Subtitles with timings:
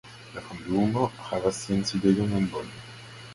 [0.35, 2.75] La Fondumo havas sian sidejon en Bonn.